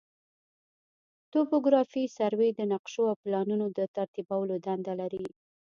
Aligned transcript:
توپوګرافي 1.33 2.03
سروې 2.17 2.49
د 2.53 2.59
نقشو 2.71 3.03
او 3.11 3.15
پلانونو 3.23 3.65
د 3.77 3.79
ترتیبولو 3.95 4.55
دنده 4.65 4.93
لري 5.01 5.25